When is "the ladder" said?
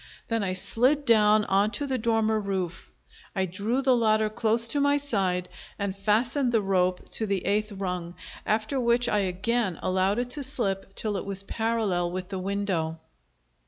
3.83-4.31